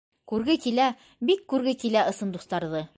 Күрге 0.31 0.55
килә, 0.63 0.87
бик 1.31 1.45
күрге 1.55 1.77
килә 1.85 2.09
ысын 2.15 2.35
дуҫтарҙы. 2.39 2.87